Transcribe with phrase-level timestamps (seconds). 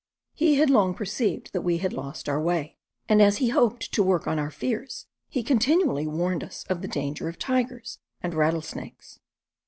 [0.33, 4.01] He had long perceived that we had lost our way; and as he hoped to
[4.01, 9.19] work on our fears he continually warned us of the danger of tigers and rattlesnakes.